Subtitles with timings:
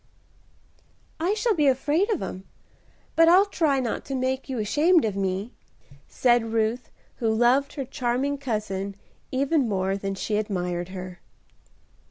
[1.19, 2.45] "I shall be afraid of 'em,
[3.15, 5.53] but I'll try not to make you ashamed of me,"
[6.07, 8.95] said Ruth, who loved her charming cousin
[9.31, 11.19] even more than she admired her.